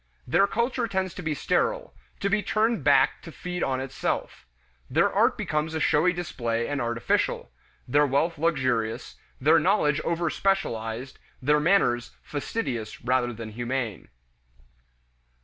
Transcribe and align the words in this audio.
Their 0.25 0.47
culture 0.47 0.87
tends 0.87 1.13
to 1.13 1.21
be 1.21 1.35
sterile, 1.35 1.93
to 2.21 2.27
be 2.27 2.41
turned 2.41 2.83
back 2.83 3.21
to 3.21 3.31
feed 3.31 3.61
on 3.61 3.79
itself; 3.79 4.47
their 4.89 5.13
art 5.13 5.37
becomes 5.37 5.75
a 5.75 5.79
showy 5.79 6.11
display 6.11 6.67
and 6.67 6.81
artificial; 6.81 7.51
their 7.87 8.07
wealth 8.07 8.39
luxurious; 8.39 9.17
their 9.39 9.59
knowledge 9.59 10.01
overspecialized; 10.01 11.17
their 11.39 11.59
manners 11.59 12.15
fastidious 12.23 13.01
rather 13.03 13.31
than 13.31 13.49
humane. 13.51 14.07